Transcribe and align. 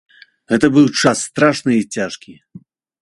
Гэта 0.53 0.69
быў 0.77 0.87
час 1.03 1.21
страшны 1.27 1.71
і 1.81 1.87
цяжкі. 1.97 2.33